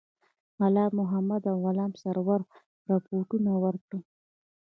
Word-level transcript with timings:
غلام 0.61 0.91
محمدخان 0.99 1.47
او 1.53 1.57
غلام 1.65 1.91
سرور 2.01 2.41
رپوټونه 2.89 3.51
ورکړل. 3.63 4.01